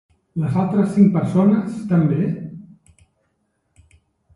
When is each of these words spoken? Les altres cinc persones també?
Les 0.43 0.55
altres 0.61 0.89
cinc 0.95 1.11
persones 1.19 1.77
també? 1.95 2.25